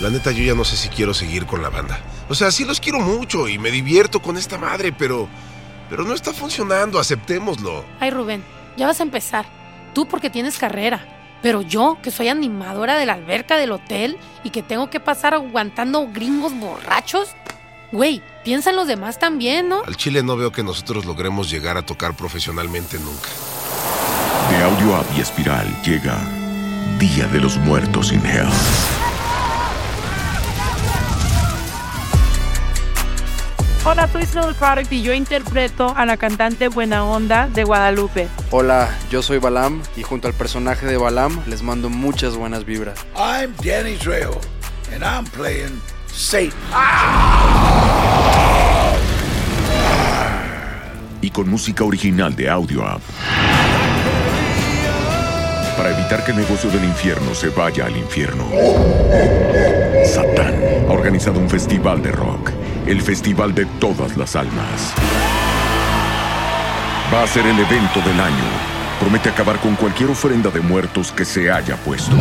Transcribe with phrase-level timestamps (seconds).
[0.00, 1.98] La neta, yo ya no sé si quiero seguir con la banda.
[2.28, 5.28] O sea, sí los quiero mucho y me divierto con esta madre, pero.
[5.90, 7.84] Pero no está funcionando, aceptémoslo.
[7.98, 8.44] Ay, Rubén,
[8.76, 9.46] ya vas a empezar.
[9.94, 11.06] Tú porque tienes carrera.
[11.42, 15.34] Pero yo, que soy animadora de la alberca del hotel y que tengo que pasar
[15.34, 17.30] aguantando gringos borrachos.
[17.90, 19.82] Güey, piensa en los demás también, ¿no?
[19.84, 23.28] Al Chile no veo que nosotros logremos llegar a tocar profesionalmente nunca.
[24.50, 26.18] De Audio y Espiral llega
[26.98, 28.48] Día de los Muertos in Hell.
[33.84, 38.28] Hola, soy Snow Product y yo interpreto a la cantante Buena Onda de Guadalupe.
[38.50, 42.98] Hola, yo soy Balam y junto al personaje de Balam les mando muchas buenas vibras.
[43.16, 44.40] I'm Danny Trejo,
[44.92, 45.80] and I'm playing
[46.12, 46.52] Satan.
[51.22, 53.00] Y con música original de Audio App.
[55.76, 58.44] Para evitar que el negocio del infierno se vaya al infierno.
[60.04, 60.54] Satán
[60.88, 62.50] ha organizado un festival de rock,
[62.88, 64.94] el festival de todas las almas.
[67.12, 68.44] Va a ser el evento del año.
[68.98, 72.16] Promete acabar con cualquier ofrenda de muertos que se haya puesto.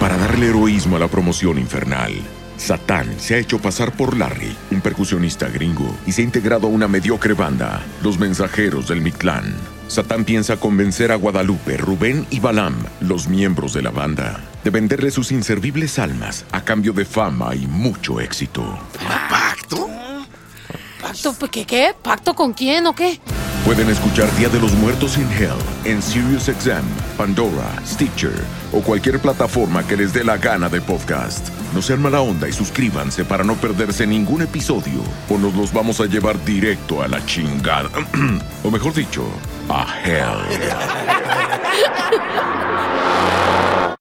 [0.00, 2.14] Para darle heroísmo a la promoción infernal,
[2.56, 6.70] Satán se ha hecho pasar por Larry, un percusionista gringo, y se ha integrado a
[6.70, 9.54] una mediocre banda, los mensajeros del Mictlán.
[9.90, 15.10] Satán piensa convencer a Guadalupe, Rubén y Balam, los miembros de la banda, de venderle
[15.10, 18.78] sus inservibles almas a cambio de fama y mucho éxito.
[19.28, 19.88] ¿Pacto?
[21.02, 21.34] ¿Pacto?
[21.50, 21.66] ¿Qué?
[21.66, 21.92] ¿Qué?
[22.00, 23.20] ¿Pacto con quién o qué?
[23.64, 26.86] Pueden escuchar Día de los Muertos in Hell en SiriusXM,
[27.18, 28.32] Pandora, Stitcher
[28.72, 31.48] o cualquier plataforma que les dé la gana de podcast.
[31.74, 36.00] No sean mala onda y suscríbanse para no perderse ningún episodio o nos los vamos
[36.00, 37.90] a llevar directo a la chingada.
[38.64, 39.24] o mejor dicho,
[39.70, 40.40] a Hell.